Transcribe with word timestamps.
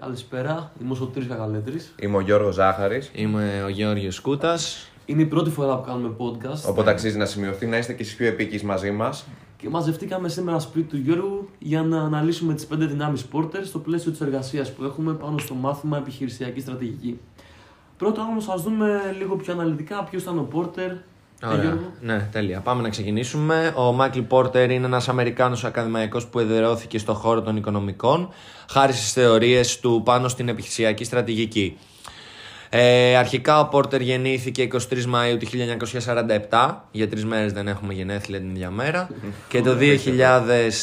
Καλησπέρα, 0.00 0.72
είμαι 0.82 0.92
ο 0.92 0.94
Σωτήρης 0.94 1.28
Κακαλέτρης. 1.28 1.94
Είμαι 2.00 2.16
ο 2.16 2.20
Γιώργος 2.20 2.54
Ζάχαρης. 2.54 3.10
Είμαι 3.14 3.62
ο 3.64 3.68
Γιώργος 3.68 4.14
Σκούτας. 4.14 4.88
Είναι 5.06 5.22
η 5.22 5.26
πρώτη 5.26 5.50
φορά 5.50 5.76
που 5.76 5.84
κάνουμε 5.86 6.14
podcast 6.18 6.68
Οπότε 6.68 6.90
αξίζει 6.90 7.16
να 7.16 7.24
σημειωθεί 7.24 7.66
να 7.66 7.76
είστε 7.78 7.92
και 7.92 8.02
εσείς 8.02 8.16
πιο 8.16 8.26
επίκης 8.26 8.62
μαζί 8.62 8.90
μας. 8.90 9.26
και 9.56 9.68
μαζευτήκαμε 9.68 10.28
σήμερα 10.28 10.58
σπίτι 10.58 10.86
του 10.86 10.96
Γιώργου 10.96 11.48
για 11.58 11.82
να 11.82 12.02
αναλύσουμε 12.02 12.54
τις 12.54 12.66
5 12.66 12.86
δυνάμεις 12.86 13.26
Porter 13.32 13.60
στο 13.64 13.78
πλαίσιο 13.78 14.10
της 14.10 14.20
εργασίας 14.20 14.72
που 14.72 14.84
έχουμε 14.84 15.12
πάνω 15.12 15.38
στο 15.38 15.54
μάθημα 15.54 15.96
επιχειρησιακή 15.98 16.60
στρατηγική. 16.60 17.20
Πρώτα 17.96 18.22
όμως 18.22 18.48
ας 18.48 18.62
δούμε 18.62 19.14
λίγο 19.18 19.36
πιο 19.36 19.52
αναλυτικά 19.52 20.04
ποιος 20.04 20.22
ήταν 20.22 20.38
ο 20.38 20.48
Porter. 20.52 20.90
Ε, 21.42 21.46
Ωραία. 21.46 21.60
Γιώργο. 21.60 21.92
Ναι, 22.00 22.28
τέλεια. 22.32 22.60
Πάμε 22.60 22.82
να 22.82 22.88
ξεκινήσουμε. 22.88 23.72
Ο 23.76 23.92
Μάικλ 23.92 24.20
Πόρτερ 24.20 24.70
είναι 24.70 24.86
ένας 24.86 25.08
Αμερικάνος 25.08 25.64
ακαδημαϊκός 25.64 26.26
που 26.26 26.38
εδραιώθηκε 26.38 26.98
στον 26.98 27.14
χώρο 27.14 27.42
των 27.42 27.56
οικονομικών, 27.56 28.28
χάρη 28.70 28.92
στις 28.92 29.12
θεωρίες 29.12 29.80
του 29.80 30.02
πάνω 30.04 30.28
στην 30.28 30.48
επιχειρησιακή 30.48 31.04
στρατηγική. 31.04 31.78
Ε, 32.70 33.16
αρχικά 33.16 33.60
ο 33.60 33.68
Πόρτερ 33.68 34.00
γεννήθηκε 34.00 34.68
23 34.72 34.76
Μαΐου 34.78 35.38
του 35.38 35.46
1947, 36.50 36.74
για 36.90 37.08
τρεις 37.08 37.24
μέρες 37.24 37.52
δεν 37.52 37.68
έχουμε 37.68 37.94
γενέθλια 37.94 38.38
την 38.38 38.50
ίδια 38.50 38.70
μέρα 38.70 39.08
και 39.48 39.60
το 39.62 39.76
2000 39.80 39.86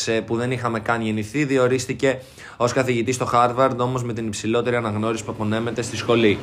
ε, 0.06 0.20
που 0.20 0.36
δεν 0.36 0.52
είχαμε 0.52 0.80
καν 0.80 1.02
γεννηθεί 1.02 1.44
διορίστηκε 1.46 2.20
ως 2.58 2.74
καθηγητής 2.74 3.16
στο 3.16 3.30
Harvard 3.34 3.78
όμως 3.78 4.04
με 4.04 4.14
την 4.14 4.28
υψηλότερη 4.28 4.76
αναγνώριση 4.76 5.24
που 5.24 5.32
απονέμεται 5.32 5.82
στη 5.82 5.96
σχολή. 5.98 6.40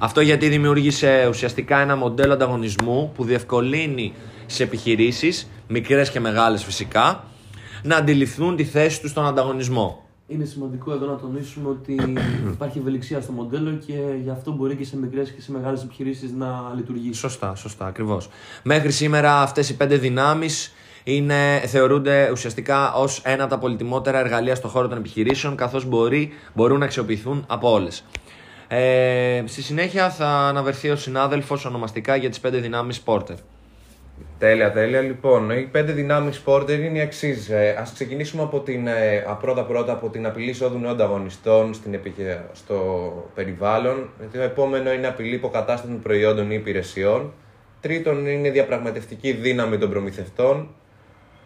Αυτό 0.00 0.20
γιατί 0.20 0.48
δημιούργησε 0.48 1.26
ουσιαστικά 1.28 1.78
ένα 1.78 1.96
μοντέλο 1.96 2.32
ανταγωνισμού 2.32 3.12
που 3.14 3.24
διευκολύνει 3.24 4.12
σε 4.46 4.62
επιχειρήσεις, 4.62 5.50
μικρές 5.68 6.10
και 6.10 6.20
μεγάλες 6.20 6.64
φυσικά, 6.64 7.24
να 7.82 7.96
αντιληφθούν 7.96 8.56
τη 8.56 8.64
θέση 8.64 9.00
τους 9.00 9.10
στον 9.10 9.26
ανταγωνισμό. 9.26 10.02
Είναι 10.26 10.44
σημαντικό 10.44 10.92
εδώ 10.92 11.06
να 11.06 11.16
τονίσουμε 11.16 11.68
ότι 11.68 12.16
υπάρχει 12.54 12.78
ευελιξία 12.78 13.20
στο 13.20 13.32
μοντέλο 13.32 13.70
και 13.86 13.94
γι' 14.22 14.30
αυτό 14.30 14.52
μπορεί 14.52 14.76
και 14.76 14.84
σε 14.84 14.96
μικρές 14.96 15.30
και 15.30 15.40
σε 15.40 15.52
μεγάλες 15.52 15.82
επιχειρήσεις 15.82 16.32
να 16.32 16.72
λειτουργήσει. 16.76 17.20
Σωστά, 17.20 17.54
σωστά, 17.54 17.86
ακριβώς. 17.86 18.28
Μέχρι 18.62 18.90
σήμερα 18.90 19.40
αυτές 19.40 19.68
οι 19.68 19.76
πέντε 19.76 19.96
δυνάμεις 19.96 20.72
είναι, 21.04 21.62
θεωρούνται 21.66 22.28
ουσιαστικά 22.32 22.92
ως 22.92 23.20
ένα 23.24 23.42
από 23.42 23.52
τα 23.52 23.58
πολυτιμότερα 23.58 24.18
εργαλεία 24.18 24.54
στον 24.54 24.70
χώρο 24.70 24.88
των 24.88 24.98
επιχειρήσεων 24.98 25.56
καθώς 25.56 25.84
μπορεί, 25.84 26.32
μπορούν 26.54 26.78
να 26.78 26.84
αξιοποιηθούν 26.84 27.44
από 27.46 27.72
όλες. 27.72 28.04
Ε, 28.68 29.42
στη 29.46 29.62
συνέχεια 29.62 30.10
θα 30.10 30.26
αναβερθεί 30.28 30.90
ο 30.90 30.96
συνάδελφος 30.96 31.64
ονομαστικά 31.64 32.16
για 32.16 32.28
τις 32.28 32.40
πέντε 32.40 32.58
δυνάμεις 32.58 33.02
Porter. 33.04 33.34
Τέλεια, 34.38 34.72
τέλεια. 34.72 35.00
Λοιπόν, 35.00 35.50
οι 35.50 35.68
πέντε 35.72 35.92
δυνάμεις 35.92 36.42
Porter 36.44 36.70
είναι 36.70 36.98
οι 36.98 37.00
εξής. 37.00 37.50
Α 37.50 37.82
ξεκινήσουμε 37.94 38.42
από 38.42 38.60
την, 38.60 38.86
ε, 38.86 39.24
α, 39.28 39.34
πρώτα 39.34 39.64
πρώτα 39.64 39.92
από 39.92 40.08
την 40.08 40.26
απειλή 40.26 40.50
εισόδου 40.50 40.78
νέων 40.78 40.92
ανταγωνιστών 40.92 41.74
στην 41.74 41.94
επι- 41.94 42.38
στο 42.52 43.30
περιβάλλον. 43.34 44.10
Το 44.32 44.40
επόμενο 44.40 44.92
είναι 44.92 45.06
απειλή 45.06 45.34
υποκατάστασης 45.34 45.96
προϊόντων 46.02 46.50
ή 46.50 46.54
υπηρεσιών. 46.54 47.32
Τρίτον 47.80 48.26
είναι 48.26 48.48
η 48.48 48.50
διαπραγματευτική 48.50 49.32
δύναμη 49.32 49.78
των 49.78 49.90
προμηθευτών. 49.90 50.68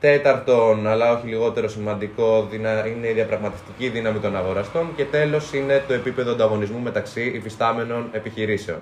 Τέταρτον, 0.02 0.86
αλλά 0.86 1.12
όχι 1.16 1.26
λιγότερο 1.26 1.68
σημαντικό, 1.68 2.46
δυνα- 2.50 2.86
είναι 2.86 3.08
η 3.08 3.12
διαπραγματευτική 3.12 3.88
δύναμη 3.88 4.18
των 4.18 4.36
αγοραστών. 4.36 4.88
Και 4.96 5.04
τέλος 5.04 5.52
είναι 5.52 5.84
το 5.88 5.92
επίπεδο 5.92 6.32
ανταγωνισμού 6.32 6.78
μεταξύ 6.78 7.32
υφιστάμενων 7.34 8.08
επιχειρήσεων. 8.12 8.78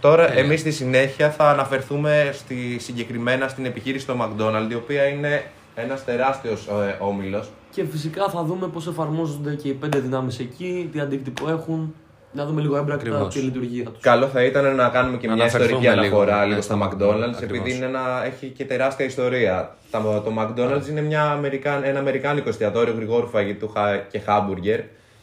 Τώρα, 0.00 0.32
εμείς 0.36 0.60
στη 0.60 0.70
συνέχεια 0.72 1.30
θα 1.30 1.50
αναφερθούμε 1.50 2.30
στη, 2.32 2.78
συγκεκριμένα 2.78 3.48
στην 3.48 3.64
επιχείρηση 3.66 4.06
του 4.06 4.16
McDonald's, 4.20 4.70
η 4.70 4.74
οποία 4.74 5.04
είναι 5.04 5.44
ένας 5.74 6.04
τεράστιος 6.04 6.66
ε, 6.66 6.96
όμιλος. 6.98 7.50
Και 7.70 7.84
φυσικά 7.84 8.28
θα 8.28 8.44
δούμε 8.44 8.66
πώς 8.68 8.86
εφαρμόζονται 8.86 9.54
και 9.54 9.68
οι 9.68 9.72
πέντε 9.72 9.98
δυνάμεις 9.98 10.38
εκεί, 10.38 10.88
τι 10.92 11.00
αντίκτυπο 11.00 11.50
έχουν, 11.50 11.94
να 12.34 12.44
δούμε 12.46 12.60
λίγο 12.60 12.76
έμπρακτα 12.76 13.02
Ακριβώς. 13.10 13.34
τη 13.34 13.40
λειτουργία 13.40 13.84
τους. 13.84 14.00
Καλό 14.02 14.26
θα 14.26 14.44
ήταν 14.44 14.74
να 14.74 14.88
κάνουμε 14.88 15.16
και 15.16 15.26
Να 15.26 15.34
μια 15.34 15.42
αναφερθούμε 15.42 15.78
ιστορική 15.80 16.00
λίγο, 16.00 16.16
αναφορά 16.20 16.40
ναι, 16.40 16.46
λίγο 16.46 16.60
στο 16.62 16.74
στα 16.74 16.88
McDonald's, 16.88 17.12
McDonald's, 17.12 17.34
ακριβώς. 17.34 17.58
επειδή 17.58 17.76
είναι 17.76 17.84
ένα, 17.84 18.24
έχει 18.24 18.46
και 18.56 18.64
τεράστια 18.64 19.06
ιστορία. 19.06 19.76
Τα- 19.90 20.00
Το 20.24 20.32
McDonald's 20.38 20.88
είναι 20.88 21.00
μια 21.00 21.22
Αμερικάν, 21.22 21.84
ένα 21.84 21.98
αμερικάνικο 21.98 22.48
εστιατόριο 22.48 22.94
γρηγόρου 22.94 23.26
φαγητού 23.28 23.68
χα- 23.68 23.96
και 23.96 24.18
χάμπουργκερ 24.18 24.80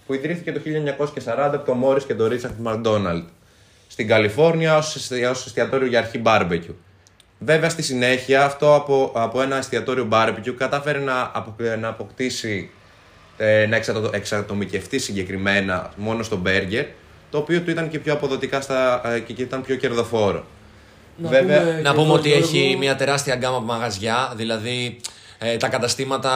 που 0.07 0.13
ιδρύθηκε 0.13 0.51
το 0.51 0.59
1940 0.59 1.55
από 1.55 1.65
τον 1.65 1.77
Μόρις 1.77 2.03
και 2.03 2.13
τον 2.15 2.27
Ρίτσαρτ 2.27 2.53
McDonald 2.65 3.23
στην 3.87 4.07
Καλιφόρνια 4.07 4.77
ως, 4.77 4.95
εστι- 4.95 5.25
ως 5.25 5.45
εστιατόριο 5.45 5.87
για 5.87 5.99
αρχή 5.99 6.21
barbecue. 6.25 6.73
Βέβαια 7.39 7.69
στη 7.69 7.81
συνέχεια 7.81 8.45
αυτό 8.45 8.75
από, 8.75 9.11
από 9.15 9.41
ένα 9.41 9.57
εστιατόριο 9.57 10.07
barbecue 10.11 10.53
κατάφερε 10.57 10.99
να, 10.99 11.31
απο- 11.33 11.55
να 11.79 11.87
αποκτήσει 11.87 12.69
ε, 13.37 13.65
να 13.69 13.75
εξατο- 13.75 14.09
εξατομικευτεί 14.13 14.99
συγκεκριμένα 14.99 15.91
μόνο 15.95 16.23
στο 16.23 16.37
μπέργκερ, 16.37 16.85
το 17.31 17.37
οποίο 17.37 17.61
του 17.61 17.69
ήταν 17.69 17.89
και 17.89 17.99
πιο 17.99 18.13
αποδοτικά 18.13 18.61
στα, 18.61 19.01
ε, 19.13 19.19
και, 19.19 19.33
και 19.33 19.41
ήταν 19.41 19.61
πιο 19.61 19.75
κερδοφόρο. 19.75 20.45
Να 21.17 21.29
Βέβαια, 21.29 21.59
πούμε 21.59 21.71
Να 21.81 21.89
και 21.89 21.95
πούμε 21.95 22.01
εδώ, 22.01 22.13
ότι 22.13 22.27
Γιώργο, 22.27 22.47
έχει 22.47 22.75
μια 22.79 22.95
τεράστια 22.95 23.35
γκάμα 23.35 23.57
από 23.57 23.65
μαγαζιά, 23.65 24.33
δηλαδή 24.35 24.99
ε, 25.43 25.57
τα 25.57 25.67
καταστήματα 25.67 26.31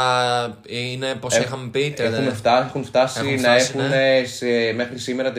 είναι, 0.68 1.16
πώς 1.20 1.36
Ε, 1.36 1.42
είχαμε 1.42 1.68
πει, 1.72 1.94
Έχουν, 1.98 2.36
φτάσει, 2.36 2.66
έχουν 2.68 2.84
φτάσει 2.84 3.20
Έχουν 3.20 3.32
να 3.32 3.38
φτάσει, 3.40 3.74
έχουν 3.76 3.90
ναι. 3.90 4.24
σε, 4.26 4.74
μέχρι 4.76 5.00
σήμερα 5.00 5.34
37.000 5.36 5.38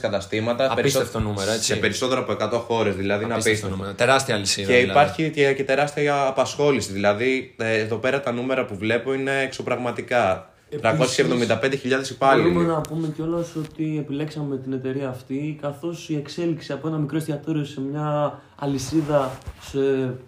καταστήματα. 0.00 0.72
Απίστευτο 0.72 1.20
νούμερο, 1.20 1.50
έτσι. 1.50 1.64
Σε 1.64 1.76
περισσότερο 1.76 2.20
από 2.28 2.56
100 2.56 2.60
χώρες, 2.66 2.94
δηλαδή 2.94 3.24
είναι 3.24 3.32
απίστευτο 3.32 3.66
απίστευτο. 3.66 3.76
νούμερο. 3.76 3.94
Τεράστια 3.94 4.34
αλυσίδα. 4.34 4.66
Και 4.66 4.78
δηλαδή. 4.78 4.90
υπάρχει 4.90 5.30
και, 5.30 5.52
και 5.52 5.64
τεράστια 5.64 6.26
απασχόληση. 6.26 6.92
Δηλαδή, 6.92 7.54
ε, 7.56 7.78
εδώ 7.78 7.96
πέρα 7.96 8.20
τα 8.20 8.32
νούμερα 8.32 8.64
που 8.64 8.76
βλέπω 8.76 9.14
είναι 9.14 9.40
εξωπραγματικά. 9.42 10.53
375.000 10.82 12.10
υπάλληλοι. 12.10 12.50
Μπορούμε 12.52 12.72
να 12.72 12.80
πούμε 12.80 13.08
κιόλας 13.08 13.56
ότι 13.56 13.98
επιλέξαμε 13.98 14.56
την 14.56 14.72
εταιρεία 14.72 15.08
αυτή 15.08 15.58
καθώς 15.60 16.08
η 16.08 16.16
εξέλιξη 16.16 16.72
από 16.72 16.88
ένα 16.88 16.96
μικρό 16.96 17.16
εστιατόριο 17.16 17.64
σε 17.64 17.80
μια 17.80 18.38
αλυσίδα 18.56 19.38
σε 19.60 19.78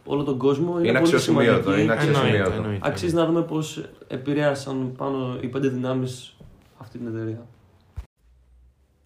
όλο 0.05 0.23
τον 0.23 0.39
κόσμο 0.39 0.79
είναι, 0.79 0.89
Είναι 0.89 0.99
πολύ 0.99 1.15
αξιοσημείωτο, 1.15 1.61
σημαντική. 1.63 1.83
είναι 1.83 1.95
και 1.95 1.99
αξιοσημείωτο. 2.09 2.53
εννοείται. 2.53 2.89
Αξίζει 2.89 3.15
να 3.15 3.27
δούμε 3.27 3.43
πώς 3.43 3.85
επηρέασαν 4.07 4.93
πάνω 4.97 5.39
οι 5.41 5.47
πέντε 5.47 5.69
δυνάμεις 5.69 6.37
αυτή 6.79 6.99
την 6.99 7.07
εταιρεία. 7.07 7.47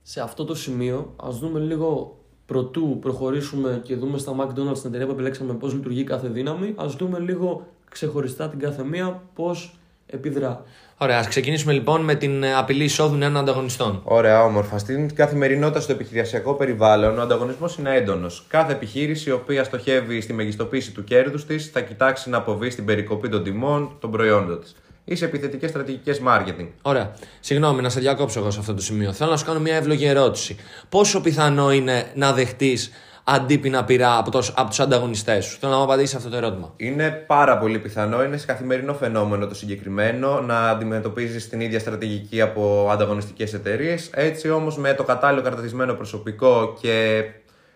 Σε 0.02 0.20
αυτό 0.20 0.44
το 0.44 0.54
σημείο, 0.54 1.14
ας 1.16 1.38
δούμε 1.38 1.58
λίγο 1.60 2.18
πρωτού 2.46 2.98
προχωρήσουμε 3.00 3.80
και 3.84 3.96
δούμε 3.96 4.18
στα 4.18 4.32
McDonald's 4.36 4.78
την 4.78 4.88
εταιρεία 4.88 5.06
που 5.06 5.12
επιλέξαμε 5.12 5.52
πώς 5.54 5.72
λειτουργεί 5.74 6.04
κάθε 6.04 6.28
δύναμη, 6.28 6.74
ας 6.76 6.94
δούμε 6.96 7.18
λίγο 7.18 7.66
ξεχωριστά 7.90 8.48
την 8.48 8.58
κάθε 8.58 8.84
μία 8.84 9.22
πώς 9.34 9.74
επιδρά. 10.10 10.64
Ωραία, 10.96 11.18
ας 11.18 11.28
ξεκινήσουμε 11.28 11.72
λοιπόν 11.72 12.00
με 12.00 12.14
την 12.14 12.42
ε, 12.42 12.54
απειλή 12.54 12.84
εισόδου 12.84 13.16
νέων 13.16 13.36
ανταγωνιστών. 13.36 14.00
Ωραία, 14.04 14.44
όμορφα. 14.44 14.78
Στην 14.78 15.14
καθημερινότητα 15.14 15.80
στο 15.80 15.92
επιχειρησιακό 15.92 16.54
περιβάλλον, 16.54 17.18
ο 17.18 17.22
ανταγωνισμός 17.22 17.76
είναι 17.76 17.96
έντονος. 17.96 18.44
Κάθε 18.48 18.72
επιχείρηση 18.72 19.28
η 19.28 19.32
οποία 19.32 19.64
στοχεύει 19.64 20.20
στη 20.20 20.32
μεγιστοποίηση 20.32 20.92
του 20.92 21.04
κέρδους 21.04 21.46
της 21.46 21.70
θα 21.72 21.80
κοιτάξει 21.80 22.30
να 22.30 22.36
αποβεί 22.36 22.70
στην 22.70 22.84
περικοπή 22.84 23.28
των 23.28 23.42
τιμών 23.42 23.96
των 24.00 24.10
προϊόντων 24.10 24.60
της 24.60 24.74
ή 25.04 25.14
σε 25.14 25.24
επιθετικές 25.24 25.70
στρατηγικές 25.70 26.20
marketing. 26.26 26.68
Ωραία. 26.82 27.14
Συγγνώμη, 27.40 27.82
να 27.82 27.88
σε 27.88 28.00
διακόψω 28.00 28.38
εγώ 28.38 28.50
σε 28.50 28.58
αυτό 28.58 28.74
το 28.74 28.82
σημείο. 28.82 29.12
Θέλω 29.12 29.30
να 29.30 29.36
σου 29.36 29.44
κάνω 29.44 29.60
μια 29.60 29.76
εύλογη 29.76 30.06
ερώτηση. 30.06 30.56
Πόσο 30.88 31.20
πιθανό 31.20 31.72
είναι 31.72 32.10
να 32.14 32.32
δεχτείς 32.32 32.90
αντίπεινα 33.24 33.84
πειρά 33.84 34.16
από, 34.18 34.30
το, 34.30 34.48
από 34.54 34.68
τους 34.68 34.80
ανταγωνιστές 34.80 35.44
σου. 35.44 35.56
Θέλω 35.60 35.72
να 35.72 35.78
μου 35.78 35.84
απαντήσεις 35.84 36.14
αυτό 36.14 36.28
το 36.28 36.36
ερώτημα. 36.36 36.72
Είναι 36.76 37.10
πάρα 37.10 37.58
πολύ 37.58 37.78
πιθανό, 37.78 38.24
είναι 38.24 38.36
σε 38.36 38.46
καθημερινό 38.46 38.94
φαινόμενο 38.94 39.46
το 39.46 39.54
συγκεκριμένο 39.54 40.40
να 40.40 40.68
αντιμετωπίζεις 40.68 41.48
την 41.48 41.60
ίδια 41.60 41.78
στρατηγική 41.78 42.40
από 42.40 42.88
ανταγωνιστικές 42.92 43.54
εταιρείες. 43.54 44.10
Έτσι 44.14 44.50
όμως 44.50 44.76
με 44.78 44.94
το 44.94 45.02
κατάλληλο 45.04 45.42
καταρτισμένο 45.42 45.94
προσωπικό 45.94 46.76
και 46.80 47.24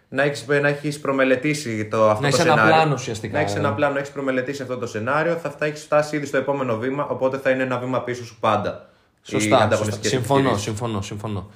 να 0.09 0.23
έχεις 0.23 0.47
να 0.47 0.69
έχεις 0.69 1.01
προμελετήσει 1.01 1.85
το, 1.89 2.11
αυτό 2.11 2.23
Να 2.23 2.31
το 2.31 2.37
έχεις 2.37 2.39
ένα 2.39 2.51
σενάριο. 2.55 2.75
πλάνο 2.75 2.95
ουσιαστικά, 2.95 3.35
Να 3.35 3.41
έχεις 3.41 3.55
ε. 3.55 3.59
ένα 3.59 3.73
πλάνο, 3.73 3.99
έχεις 3.99 4.11
προμελετήσει 4.11 4.63
αυτό 4.63 4.77
το 4.79 4.87
σενάριο, 4.87 5.35
θα, 5.35 5.51
θα 5.59 5.65
έχεις 5.67 5.83
φτάσει 5.83 6.17
ήδη 6.17 6.27
στο 6.27 6.37
επόμενο 6.37 6.77
βήμα, 6.79 7.07
οπότε 7.07 7.39
θα 7.39 7.51
είναι 7.51 7.63
ένα 7.63 7.79
βήμα 7.79 8.01
πίσω 8.03 8.25
σου 8.25 8.37
πάντα. 8.41 8.89
οι 9.27 9.31
Σωστά. 9.31 9.49
σωστά. 9.49 9.65
ανταγωνιστικές 9.65 10.11
Συμφωνώ, 10.11 10.39
επιχειρήσεις. 10.41 10.65
συμφωνώ, 10.69 11.01
συμφωνώ. 11.03 11.51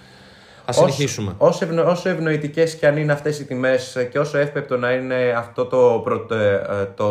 Α 0.68 0.72
συνεχίσουμε. 0.72 1.34
Όσο, 1.38 1.64
ευνο, 1.64 1.90
όσο 1.90 2.08
ευνοητικές 2.08 2.74
και 2.76 2.86
αν 2.86 2.96
είναι 2.96 3.12
αυτές 3.12 3.38
οι 3.38 3.44
τιμές 3.44 4.08
και 4.10 4.18
όσο 4.18 4.38
εύπεπτο 4.38 4.76
να 4.76 4.92
είναι 4.92 5.34
αυτό 5.36 5.66
το, 5.66 6.00
πρωτο, 6.04 6.34
ε, 6.34 6.54
ε, 6.54 6.84
το 6.94 7.06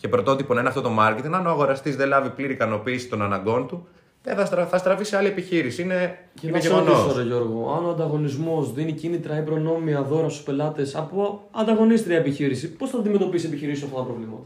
και 0.00 0.08
πρωτότυπο 0.08 0.54
να 0.54 0.60
είναι 0.60 0.68
αυτό 0.68 0.80
το 0.80 0.90
marketing, 0.98 1.30
αν 1.32 1.46
ο 1.46 1.50
αγοραστής 1.50 1.96
δεν 1.96 2.08
λάβει 2.08 2.30
πλήρη 2.30 2.52
ικανοποίηση 2.52 3.08
των 3.08 3.22
αναγκών 3.22 3.66
του, 3.66 3.86
δεν 4.22 4.36
θα, 4.36 4.44
στρα, 4.44 4.66
θα 4.66 4.78
στραφεί 4.78 5.04
σε 5.04 5.16
άλλη 5.16 5.26
επιχείρηση. 5.28 5.82
Είναι, 5.82 6.18
Και 6.40 6.46
είναι 6.46 6.56
να 6.56 6.62
σε 6.62 6.68
ρωτήσω, 6.68 6.92
γεγονό. 6.92 7.16
ρε 7.16 7.22
Γιώργο, 7.22 7.74
αν 7.78 7.84
ο 7.84 7.90
ανταγωνισμός 7.90 8.72
δίνει 8.72 8.92
κίνητρα 8.92 9.38
ή 9.38 9.42
προνόμια 9.42 10.02
δώρα 10.02 10.28
στους 10.28 10.42
πελάτες 10.42 10.96
από 10.96 11.48
ανταγωνίστρια 11.50 12.16
επιχείρηση, 12.16 12.72
πώς 12.72 12.90
θα 12.90 12.98
αντιμετωπίσει 12.98 13.46
η 13.46 13.48
επιχείρηση 13.48 13.84
αυτά 13.84 13.96
τα 13.96 14.02
προβλήματα; 14.02 14.42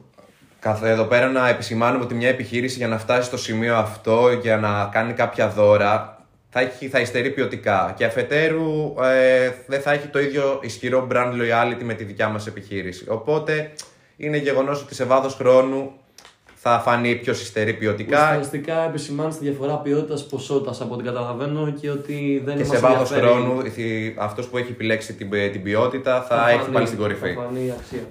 Καθ' 0.61 0.83
εδώ 0.83 1.05
πέρα 1.05 1.29
να 1.29 1.49
επισημάνουμε 1.49 2.05
ότι 2.05 2.15
μια 2.15 2.29
επιχείρηση 2.29 2.79
για 2.79 2.89
να 2.89 2.99
φτάσει 2.99 3.27
στο 3.27 3.37
σημείο 3.37 3.77
αυτό, 3.77 4.31
για 4.43 4.57
να 4.57 4.89
κάνει 4.93 5.13
κάποια 5.13 5.49
δώρα, 5.49 6.14
θα, 6.57 6.61
έχει, 6.61 6.89
θα 6.89 7.01
υστερεί 7.01 7.31
ποιοτικά. 7.31 7.95
Και 7.97 8.05
αφετέρου 8.05 8.95
ε, 9.03 9.51
δεν 9.67 9.81
θα 9.81 9.93
έχει 9.93 10.07
το 10.07 10.21
ίδιο 10.21 10.59
ισχυρό 10.63 11.07
brand 11.13 11.33
loyalty 11.33 11.83
με 11.83 11.95
τη 11.95 12.05
δικιά 12.05 12.29
μας 12.29 12.47
επιχείρηση. 12.47 13.05
Οπότε 13.09 13.73
είναι 14.17 14.37
γεγονός 14.37 14.83
ότι 14.83 14.95
σε 14.95 15.05
βάθος 15.05 15.35
χρόνου 15.35 15.93
θα 16.55 16.79
φανεί 16.79 17.15
πιο 17.15 17.33
υστερή 17.33 17.75
ποιοτικά 17.75 18.29
Ουσιαστικά 18.31 18.85
επισημάνει 18.85 19.33
τη 19.33 19.39
διαφορά 19.45 19.77
ποιότητας 19.77 20.27
ποσότητας 20.27 20.81
από 20.81 20.95
ό,τι 20.95 21.05
καταλαβαίνω 21.05 21.71
και 21.81 21.91
ότι 21.91 22.43
δεν 22.45 22.57
και 22.57 22.65
σε 22.65 22.71
μας 22.73 22.81
βάθος 22.81 23.11
ενδιαφέρει. 23.13 23.33
χρόνου 23.43 23.63
αυτός 24.19 24.47
που 24.49 24.59
έχει 24.59 24.71
επιλέξει 24.71 25.15
την, 25.15 25.31
την 25.53 25.63
ποιότητα 25.63 26.23
θα, 26.23 26.37
Θα 26.37 26.49
έχει 26.49 26.59
φανεί- 26.59 26.73
πάλι 26.73 26.87
στην 26.87 26.99
κορυφή. 26.99 27.33
Θα 27.35 27.43
φανεί 27.43 27.65
η 27.67 27.71
αξία. 27.79 28.07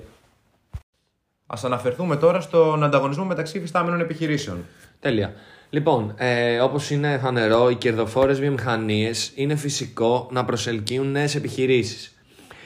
Α 1.48 1.56
αναφερθούμε 1.64 2.16
τώρα 2.16 2.42
στον 2.42 2.84
ανταγωνισμό 2.84 3.26
μεταξύ 3.26 3.58
υφιστάμενων 3.58 4.00
επιχειρήσεων. 4.00 4.66
Τέλεια. 5.00 5.34
Λοιπόν, 5.74 6.14
ε, 6.18 6.60
όπως 6.60 6.90
είναι 6.90 7.18
φανερό, 7.18 7.70
οι 7.70 7.76
κερδοφόρες 7.76 8.40
βιομηχανίες 8.40 9.32
είναι 9.36 9.56
φυσικό 9.56 10.30
να 10.32 10.46
προσελκύουν 10.46 11.12
νέες 11.12 11.36
επιχειρήσεις. 11.36 12.16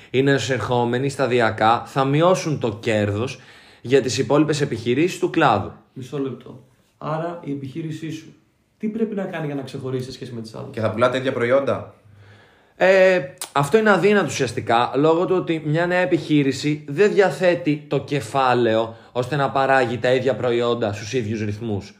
Οι 0.09 0.23
νεοσερχόμενοι 0.23 1.09
σταδιακά 1.09 1.83
θα 1.85 2.05
μειώσουν 2.05 2.59
το 2.59 2.77
κέρδος 2.79 3.39
για 3.81 4.01
τις 4.01 4.17
υπόλοιπες 4.17 4.61
επιχειρήσεις 4.61 5.19
του 5.19 5.29
κλάδου. 5.29 5.71
Μισό 5.93 6.17
λεπτό. 6.19 6.63
Άρα 6.97 7.39
η 7.43 7.51
επιχείρησή 7.51 8.11
σου 8.11 8.33
τι 8.77 8.87
πρέπει 8.87 9.15
να 9.15 9.23
κάνει 9.23 9.45
για 9.45 9.55
να 9.55 9.61
ξεχωρίσει 9.61 10.03
σε 10.05 10.11
σχέση 10.11 10.31
με 10.31 10.41
τις 10.41 10.55
άλλες; 10.55 10.69
Και 10.71 10.79
θα 10.79 10.91
πουλάτε 10.91 11.17
ίδια 11.17 11.33
προϊόντα; 11.33 11.93
Ε, 12.75 13.21
αυτό 13.51 13.77
είναι 13.77 13.91
αδύνατο 13.91 14.25
ουσιαστικά 14.25 14.91
λόγω 14.95 15.25
του 15.25 15.35
ότι 15.35 15.61
μια 15.65 15.85
νέα 15.85 15.99
επιχείρηση 15.99 16.85
δεν 16.87 17.13
διαθέτει 17.13 17.85
το 17.87 17.99
κεφάλαιο 17.99 18.95
ώστε 19.11 19.35
να 19.35 19.49
παράγει 19.49 19.97
τα 19.97 20.13
ίδια 20.13 20.35
προϊόντα 20.35 20.93
στους 20.93 21.13
ίδιους 21.13 21.41
ρυθμούς. 21.41 21.93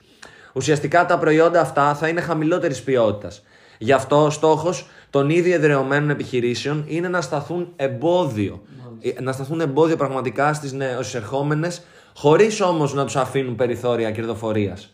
Ουσιαστικά 0.57 1.05
τα 1.05 1.17
προϊόντα 1.17 1.61
αυτά 1.61 1.95
θα 1.95 2.07
είναι 2.07 2.21
χαμηλότερης 2.21 2.81
ποιότητας. 2.83 3.43
Γι' 3.77 3.91
αυτό 3.91 4.23
ο 4.23 4.29
στόχος 4.29 4.87
των 5.09 5.29
ήδη 5.29 5.51
εδρεωμένων 5.51 6.09
επιχειρήσεων 6.09 6.83
είναι 6.87 7.07
να 7.07 7.21
σταθούν 7.21 7.73
εμπόδιο. 7.75 8.61
Ε, 9.01 9.21
Να 9.21 9.31
σταθούν 9.31 9.61
εμπόδιο 9.61 9.95
πραγματικά 9.95 10.53
στις 10.53 10.73
νεοεισερχόμενες 10.73 11.81
χωρίς 12.15 12.61
όμως 12.61 12.93
να 12.93 13.05
τους 13.05 13.15
αφήνουν 13.15 13.55
περιθώρια 13.55 14.11
κερδοφορίας. 14.11 14.89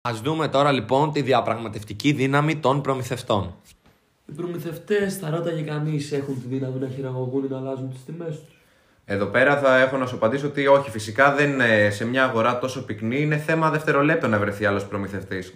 Ας 0.00 0.20
δούμε 0.20 0.48
τώρα 0.48 0.72
λοιπόν 0.72 1.12
τη 1.12 1.22
διαπραγματευτική 1.22 2.12
δύναμη 2.12 2.56
των 2.56 2.80
προμηθευτών. 2.80 3.54
Οι 4.26 4.32
προμηθευτές, 4.32 5.16
θα 5.16 5.30
ρώταγε 5.30 5.62
κανείς, 5.62 6.12
έχουν 6.12 6.34
τη 6.40 6.46
δύναμη 6.48 6.78
να 6.78 6.88
χειραγωγούν 6.88 7.44
ή 7.44 7.48
να 7.50 7.56
αλλάζουν 7.56 7.90
τις 7.90 8.04
τιμές 8.04 8.28
τους. 8.28 8.54
Εδώ 9.08 9.26
πέρα 9.26 9.58
θα 9.58 9.78
έχω 9.78 9.96
να 9.96 10.06
σου 10.06 10.14
απαντήσω 10.14 10.46
ότι 10.46 10.66
όχι, 10.66 10.90
φυσικά 10.90 11.34
δεν 11.34 11.50
είναι 11.50 11.90
σε 11.90 12.06
μια 12.06 12.24
αγορά 12.24 12.58
τόσο 12.58 12.84
πυκνή, 12.84 13.20
είναι 13.20 13.36
θέμα 13.36 13.70
δευτερολέπτων 13.70 14.30
να 14.30 14.38
βρεθεί 14.38 14.64
άλλος 14.64 14.86
προμηθευτής. 14.86 15.54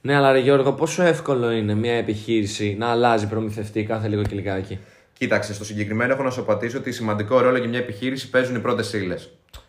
Ναι, 0.00 0.16
αλλά 0.16 0.32
ρε 0.32 0.38
Γιώργο, 0.38 0.72
πόσο 0.72 1.02
εύκολο 1.02 1.50
είναι 1.50 1.74
μια 1.74 1.94
επιχείρηση 1.94 2.76
να 2.78 2.86
αλλάζει 2.86 3.28
προμηθευτή 3.28 3.84
κάθε 3.84 4.08
λίγο 4.08 4.22
και 4.22 4.34
λιγάκι; 4.34 4.78
Κοίταξε, 5.12 5.54
στο 5.54 5.64
συγκεκριμένο 5.64 6.12
έχω 6.12 6.22
να 6.22 6.30
σου 6.30 6.40
απαντήσω 6.40 6.78
ότι 6.78 6.92
σημαντικό 6.92 7.40
ρόλο 7.40 7.58
για 7.58 7.68
μια 7.68 7.78
επιχείρηση 7.78 8.30
παίζουν 8.30 8.56
οι 8.56 8.60
πρώτες 8.60 8.92
ύλε. 8.92 9.14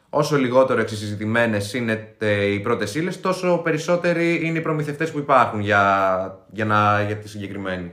Όσο 0.09 0.37
λιγότερο 0.37 0.81
εξεζητημένε 0.81 1.57
είναι 1.73 2.15
ε, 2.17 2.45
οι 2.45 2.59
πρώτες 2.59 2.95
ύλε, 2.95 3.11
τόσο 3.11 3.57
περισσότεροι 3.57 4.41
είναι 4.43 4.57
οι 4.57 4.61
προμηθευτές 4.61 5.11
που 5.11 5.17
υπάρχουν 5.17 5.59
για, 5.59 6.37
για, 6.51 6.65
να, 6.65 7.01
για 7.01 7.15
τη 7.15 7.29
συγκεκριμένη. 7.29 7.91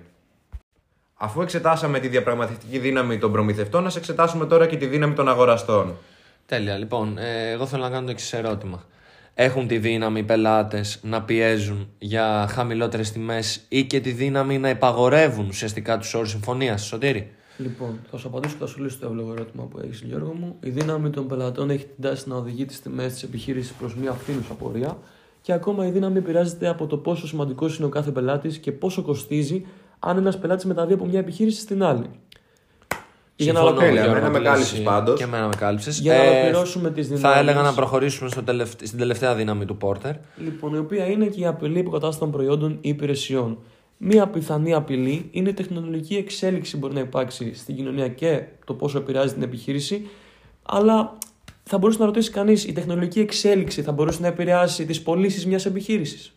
Αφού 1.21 1.43
εξετάσαμε 1.43 1.99
τη 1.99 2.09
διαπραγματευτική 2.09 2.79
δύναμη 2.79 3.19
των 3.19 3.33
προμηθευτών, 3.33 3.83
να 3.83 3.91
εξετάσουμε 3.97 4.47
τώρα 4.47 4.67
και 4.67 4.77
τη 4.77 4.87
δύναμη 4.87 5.15
των 5.15 5.29
αγοραστών. 5.29 5.95
Τέλεια. 6.47 6.77
Λοιπόν, 6.77 7.19
ε, 7.19 7.51
εγώ 7.51 7.67
θέλω 7.67 7.83
να 7.83 7.91
κάνω 7.91 8.05
το 8.05 8.11
εξής 8.11 8.33
ερώτημα. 8.33 8.85
Έχουν 9.35 9.67
τη 9.67 9.79
δύναμη 9.79 10.19
οι 10.21 10.23
πελάτες 10.23 11.01
να 11.03 11.23
πιέζουν 11.23 11.89
για 11.99 12.47
χαμηλότερες 12.51 13.13
τιμές 13.13 13.65
ή 13.69 13.85
και 13.85 14.01
τη 14.01 14.11
δύναμη 14.11 14.59
να 14.59 14.69
υπαγορεύουν 14.69 15.47
ουσιαστικά 15.49 15.99
τους 15.99 16.15
όρους 16.15 16.31
συμφωνίας, 16.31 16.85
Σωτήρη; 16.85 17.33
Λοιπόν, 17.57 18.01
θα 18.11 18.17
σου 18.17 18.29
απαντήσω 18.29 18.55
και 18.55 18.61
θα 18.61 18.67
σου 18.67 18.83
λύσω 18.83 18.99
το 19.01 19.07
εύλογο 19.07 19.33
ερώτημα 19.33 19.65
που 19.65 19.81
έχεις, 19.85 20.01
Γιώργο 20.01 20.33
μου. 20.33 20.57
Η 20.61 20.71
δύναμη 20.71 21.11
των 21.11 21.29
πελατών 21.29 21.71
έχει 21.71 21.85
την 21.85 22.03
τάση 22.03 22.29
να 22.29 22.37
οδηγεί 22.37 22.65
τις 22.65 22.81
τιμές 22.81 23.13
της 23.13 23.23
επιχείρησης 23.23 23.73
προς 23.73 23.95
μια 23.95 24.13
φθήνουσα 24.13 24.55
πορεία 24.55 24.99
και 25.43 25.53
ακόμα 25.53 25.87
η 25.87 25.91
δύναμη 25.91 26.19
επηρεάζεται 26.19 26.69
από 26.69 26.87
το 26.87 26.97
πόσο 26.97 27.27
σημαντικός 27.27 27.77
είναι 27.77 27.87
ο 27.87 27.89
κάθε 27.89 28.11
πελάτης 28.11 28.59
και 28.59 28.73
πόσο 28.73 29.03
κοστίζει 29.03 29.67
αν 29.99 30.17
ένας 30.17 30.39
πελάτης 30.39 30.65
μεταβεί 30.65 30.93
από 30.93 31.05
μια 31.07 31.19
επιχείρηση 31.19 31.61
στην 31.61 31.83
άλλη. 31.83 32.07
Για 33.41 33.53
να, 33.53 33.59
Συμφωνώ, 33.59 33.79
τέλεια, 33.81 33.93
Γιώργο, 34.03 34.11
εμένα 34.17 34.27
το 34.27 34.33
με 34.33 34.39
λες 34.39 34.49
κάλυψες 34.49 34.73
εσύ. 34.73 34.83
πάντως. 34.83 35.19
Και 35.19 35.25
εμένα 35.25 35.47
με 35.47 35.55
κάλυψες. 35.59 35.99
Για 36.01 36.17
να 36.17 36.23
Ε, 36.23 36.29
ολοκληρώσουμε 36.31 36.91
τις 36.91 37.09
Θα 37.09 37.15
δυνάμεις. 37.15 37.39
έλεγα 37.41 37.63
να 37.63 37.73
προχωρήσουμε 37.75 38.31
στο 38.31 38.43
τελευτ- 38.43 38.87
στην 38.87 38.99
τελευταία 38.99 39.35
δύναμη 39.35 39.65
του 39.65 39.77
Πόρτερ. 39.77 40.15
Λοιπόν, 40.45 40.75
η 40.75 40.79
οποία 40.79 41.07
είναι 41.07 41.27
και 41.27 41.41
η 41.41 41.47
απειλή 41.47 41.79
υποκατάστασης 41.79 42.21
των 42.21 42.31
προϊόντων 42.31 42.73
ή 42.81 42.89
υπηρεσιών. 42.89 43.59
Μία 43.97 44.27
πιθανή 44.29 44.75
απειλή 44.75 45.29
είναι 45.31 45.49
η 45.49 45.53
τεχνολογική 45.53 46.15
εξέλιξη 46.17 46.73
που 46.73 46.79
μπορεί 46.79 46.95
να 46.95 47.01
υπάρξει 47.01 47.55
στην 47.55 47.77
κοινωνία 47.77 48.09
και 48.09 48.43
το 48.65 48.75
πόσο 48.75 48.99
επηρεάζει 48.99 49.33
την 49.33 49.43
επιχείρηση. 49.43 50.07
Αλλά 50.63 51.19
θα 51.65 51.79
μπορούσε 51.79 51.99
να 51.99 52.05
ρωτήσει 52.05 52.31
κανείς, 52.31 52.65
η 52.65 52.73
τεχνολογική 52.73 53.21
εξέλιξη 53.21 53.83
θα 53.83 53.93
μπορούσε 53.93 54.21
να 54.21 54.27
επηρεάσει 54.27 54.85
τις 54.87 55.03
πωλήσεις 55.03 55.47
μιας 55.47 55.67
επιχείρησης; 55.67 56.33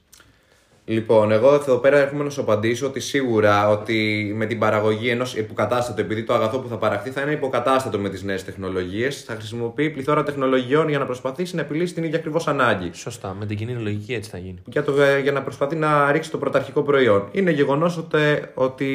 Λοιπόν, 0.86 1.32
εγώ 1.32 1.54
εδώ 1.54 1.78
πέρα 1.78 1.98
έρχομαι 1.98 2.24
να 2.24 2.30
σου 2.30 2.42
απαντήσω 2.42 2.88
ότι 2.88 3.00
σίγουρα 3.00 3.70
ότι 3.70 4.32
με 4.36 4.46
την 4.46 4.60
παραγωγή 4.60 5.10
ενός 5.10 5.36
υποκατάστατο, 5.36 6.02
επειδή 6.02 6.24
το 6.24 6.34
αγαθό 6.34 6.60
που 6.60 6.68
θα 6.68 6.78
παραχθεί 6.78 7.10
θα 7.10 7.22
είναι 7.22 7.32
υποκατάστατο 7.32 8.00
με 8.00 8.10
τις 8.10 8.24
νέες 8.24 8.46
τεχνολογίες, 8.46 9.24
θα 9.24 9.34
χρησιμοποιεί 9.34 9.90
πληθώρα 9.90 10.24
τεχνολογιών 10.24 10.90
για 10.90 11.00
να 11.00 11.06
προσπαθήσει 11.06 11.56
να 11.56 11.62
επιλύσει 11.62 11.94
την 11.94 12.04
ίδια 12.04 12.18
ακριβώς 12.18 12.48
ανάγκη. 12.48 12.90
Σωστά, 12.94 13.36
με 13.40 13.46
την 13.46 13.58
κοινή 13.58 13.74
λογική 13.74 14.14
έτσι 14.14 14.30
θα 14.30 14.38
γίνει. 14.38 14.62
Για, 14.66 14.84
το, 14.84 15.02
ε, 15.02 15.20
για 15.20 15.32
να 15.32 15.42
προσπαθεί 15.42 15.76
να 15.76 16.12
ρίξει 16.12 16.32
το 16.32 16.38
πρωταρχικό 16.38 16.82
προϊόν. 16.82 17.28
Είναι 17.32 17.52
γεγονός 17.52 17.98
ότι, 17.98 18.18
ότι 18.54 18.88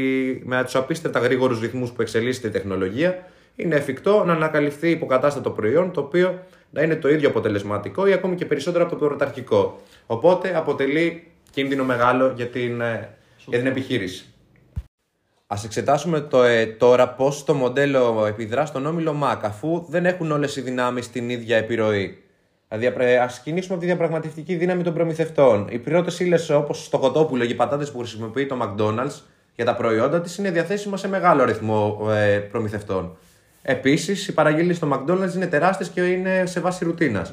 με 0.44 0.64
τους 0.64 0.74
απίστευτα 0.74 1.18
γρήγορους 1.18 1.60
ρυθμούς 1.60 1.90
που 1.90 2.02
εξελίσσεται 2.02 2.48
η 2.48 2.50
τεχνολογία, 2.50 3.26
είναι 3.56 3.74
εφικτό 3.74 4.24
να 4.26 4.32
ανακαλυφθεί 4.32 4.90
υποκατάστατο 4.90 5.50
προϊόν 5.50 5.92
το 5.92 6.00
οποίο 6.00 6.42
να 6.70 6.82
είναι 6.82 6.96
το 6.96 7.08
ίδιο 7.08 7.28
αποτελεσματικό 7.28 8.06
ή 8.06 8.12
ακόμη 8.12 8.34
και 8.34 8.44
περισσότερο 8.44 8.84
από 8.84 8.96
το 8.96 9.06
πρωταρχικό. 9.06 9.80
Οπότε 10.06 10.56
αποτελεί 10.56 11.30
κίνδυνο 11.56 11.85
μεγάλο 11.85 12.32
για 12.37 12.47
την, 12.47 12.81
ε, 12.81 13.08
για 13.47 13.58
την 13.58 13.67
επιχείρηση. 13.67 14.25
Ας 15.47 15.64
εξετάσουμε 15.64 16.20
το, 16.20 16.43
ε, 16.43 16.67
τώρα 16.67 17.08
πώς 17.08 17.44
το 17.44 17.55
μοντέλο 17.55 18.26
επιδρά 18.26 18.67
στον 18.67 18.87
όμιλο 18.87 19.20
MAC, 19.23 19.38
αφού 19.43 19.87
δεν 19.88 20.06
έχουν 20.06 20.31
όλες 20.31 20.56
οι 20.56 20.61
δυνάμεις 20.61 21.11
την 21.11 21.31
ίδια 21.31 21.56
επιρροή. 21.56 22.23
Δηλαδή, 22.69 23.17
ας 23.17 23.41
κινήσουμε 23.41 23.75
από 23.75 23.82
τη 23.82 23.87
διαπραγματευτική 23.87 24.55
δύναμη 24.55 24.82
των 24.82 24.94
προμηθευτών. 24.94 25.67
Οι 25.70 25.79
πρώτε 25.79 26.25
ύλες, 26.25 26.50
όπως 26.50 26.88
το 26.88 26.99
κοτόπουλο 26.99 27.44
και 27.44 27.53
οι 27.53 27.56
πατάτες 27.56 27.91
που 27.91 27.99
χρησιμοποιεί 27.99 28.47
το 28.47 28.56
McDonald's 28.62 29.20
για 29.55 29.64
τα 29.64 29.75
προϊόντα 29.75 30.20
της, 30.20 30.38
είναι 30.38 30.50
διαθέσιμα 30.50 30.97
σε 30.97 31.08
μεγάλο 31.08 31.43
αριθμό 31.43 32.08
ε, 32.11 32.38
προμηθευτών. 32.38 33.17
Επίσης, 33.62 34.29
οι 34.29 34.32
παραγγελίες 34.32 34.76
στο 34.76 34.88
McDonald's 34.93 35.35
είναι 35.35 35.47
τεράστιες 35.47 35.88
και 35.88 36.00
είναι 36.00 36.47
σε 36.47 36.61
βάση 36.61 36.85
ρουτίνας. 36.85 37.32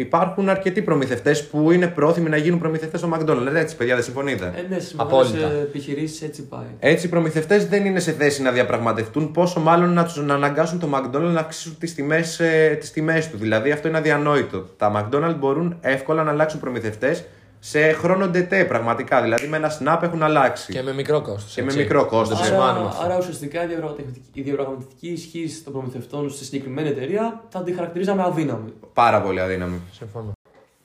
Λογικό. 0.00 0.16
Υπάρχουν 0.16 0.48
αρκετοί 0.48 0.82
προμηθευτές 0.82 1.46
που 1.46 1.70
είναι 1.70 1.86
πρόθυμοι 1.86 2.28
να 2.28 2.36
γίνουν 2.36 2.58
προμηθευτές 2.58 3.00
στο 3.00 3.08
McDonald's. 3.14 3.54
Έτσι, 3.54 3.76
παιδιά, 3.76 3.94
δεν 3.94 4.04
συμφωνείτε. 4.04 4.52
Ε, 4.56 4.74
ναι, 4.74 4.78
στις 4.78 4.94
Απόλυτα. 4.96 5.34
μεγάλες 5.34 5.60
επιχειρήσεις 5.60 6.22
έτσι 6.22 6.42
πάει. 6.42 6.66
Έτσι, 6.78 7.06
οι 7.06 7.08
προμηθευτές 7.08 7.66
δεν 7.66 7.84
είναι 7.84 8.00
σε 8.00 8.12
θέση 8.12 8.42
να 8.42 8.50
διαπραγματευτούν, 8.50 9.30
πόσο 9.30 9.60
μάλλον 9.60 9.92
να 9.92 10.04
τους 10.04 10.16
να 10.16 10.34
αναγκάσουν 10.34 10.78
το 10.78 10.88
McDonald's 10.94 11.32
να 11.32 11.40
αυξήσουν 11.40 11.76
τις 11.78 11.94
τιμές 11.94 12.40
τις 12.78 12.90
τιμές 12.90 13.30
του. 13.30 13.36
Δηλαδή, 13.36 13.70
αυτό 13.70 13.88
είναι 13.88 13.98
αδιανόητο. 13.98 14.66
Τα 14.76 15.08
McDonald's 15.10 15.36
μπορούν 15.38 15.76
εύκολα 15.80 16.22
να 16.22 16.30
αλλάξουν 16.30 16.60
προμηθευτές 16.60 17.24
σε 17.60 17.92
χρόνο 17.92 18.26
ντετέ, 18.28 18.64
πραγματικά. 18.64 19.22
Δηλαδή, 19.22 19.46
με 19.46 19.56
ένα 19.56 19.70
snap 19.78 19.98
έχουν 20.02 20.22
αλλάξει. 20.22 20.72
Και 20.72 20.82
με 20.82 20.92
μικρό 20.92 21.20
κόστος. 21.20 21.54
Και 21.54 21.62
με 21.62 21.74
μικρό 21.74 22.06
κόστος. 22.06 22.38
Το 22.38 22.44
Άρα, 22.44 22.54
επισημάνουμε 22.54 22.88
αυτό. 22.88 23.04
άρα 23.04 23.16
ουσιαστικά 23.18 23.64
η 23.64 23.66
διαπραγματευτική, 23.66 24.40
η 24.40 24.42
διαπραγματευτική 24.42 25.08
ισχύ 25.08 25.48
των 25.64 25.72
προμηθευτών 25.72 26.30
στη 26.30 26.44
συγκεκριμένη 26.44 26.88
εταιρεία 26.88 27.42
θα 27.48 27.62
τη 27.62 27.72
χαρακτηρίζαμε 27.72 28.22
αδύναμη. 28.22 28.72
Πάρα 28.92 29.22
πολύ 29.22 29.40
αδύναμη. 29.40 29.80
Συμφωνώ. 29.92 30.32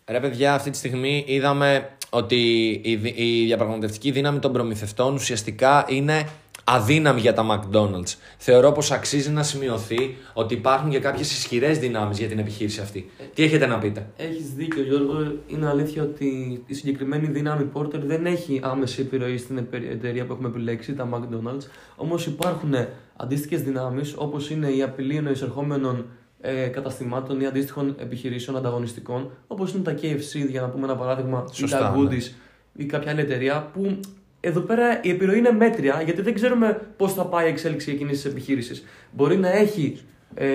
Ρε 0.08 0.20
παιδιά, 0.20 0.53
αυτή 0.53 0.70
τη 0.70 0.77
στιγμή 0.77 1.24
είδαμε 1.27 1.89
ότι 2.10 2.70
η, 2.84 2.96
δι- 2.96 3.20
η 3.20 3.46
διαπραγματευτική 3.46 4.12
δύναμη 4.12 4.39
των 4.39 4.53
προμηθευτών 4.53 5.13
ουσιαστικά 5.13 5.86
είναι 5.88 6.27
αδύναμη 6.68 7.20
για 7.22 7.34
τα 7.34 7.46
McDonald's. 7.52 8.16
Θεωρώ 8.38 8.72
πως 8.72 8.92
αξίζει 8.92 9.30
να 9.30 9.44
σημειωθεί 9.44 10.16
ότι 10.34 10.54
υπάρχουν 10.54 10.90
και 10.90 11.00
κάποιες 11.00 11.32
ισχυρές 11.32 11.78
δυνάμεις 11.80 12.18
για 12.20 12.28
την 12.28 12.40
επιχείρηση 12.40 12.82
αυτή. 12.82 13.10
Τι 13.34 13.44
έχετε 13.44 13.66
να 13.66 13.78
πείτε; 13.78 14.08
Έχεις 14.18 14.54
δίκιο, 14.54 14.84
Γιώργο. 14.84 15.34
Είναι 15.48 15.68
αλήθεια 15.68 16.04
ότι 16.04 16.62
η 16.66 16.74
συγκεκριμένη 16.74 17.28
δύναμη 17.28 17.70
Porter 17.74 18.00
δεν 18.06 18.26
έχει 18.26 18.60
άμεση 18.64 19.02
επιρροή 19.02 19.38
στην 19.38 19.58
επε- 19.58 19.92
εταιρεία 19.92 20.26
που 20.26 20.34
έχουμε 20.34 20.48
επιλέξει, 20.48 20.94
τα 20.94 21.10
McDonald's. 21.14 21.66
Όμως 21.96 22.26
υπάρχουν 22.26 22.74
αντίστοιχες 23.16 23.62
δυνάμεις, 23.62 24.14
όπως 24.18 24.50
είναι 24.50 24.68
η 24.70 24.82
απειλή 24.82 25.24
εισερχόμενων 25.32 26.06
ε, 26.42 26.68
καταστημάτων 26.68 27.42
ή 27.42 27.46
αντίστοιχων 27.46 27.96
επιχειρήσεων 28.00 28.58
ανταγωνιστικών, 28.58 29.30
όπως 29.48 29.74
είναι 29.74 29.84
τα 29.84 29.94
KFC, 30.02 30.48
για 30.50 30.62
να 30.62 30.68
πούμε 30.68 30.84
ένα 30.84 30.96
παράδειγμα, 30.96 31.46
ή 31.52 31.56
Σωστά, 31.56 31.80
τα 31.80 31.98
ναι. 31.98 32.08
Goodies 32.10 32.32
ή 32.74 32.86
κάποια 32.86 33.12
άλλη 33.12 33.22
εταιρεία, 33.22 33.70
που 33.74 34.00
εδώ 34.46 34.60
πέρα 34.60 35.00
η 35.02 35.10
επιρροή 35.10 35.38
είναι 35.38 35.52
μέτρια, 35.52 36.02
γιατί 36.06 36.22
δεν 36.22 36.34
ξέρουμε 36.34 36.82
πώς 36.98 37.14
θα 37.14 37.25
πάει 37.25 37.46
η 37.46 37.50
εξέλιξη 37.50 37.92
εκείνης 37.92 38.22
της 38.22 38.32
επιχείρησης. 38.32 38.84
Μπορεί 39.12 39.38
να 39.38 39.52
έχει 39.52 40.00
ε, 40.36 40.48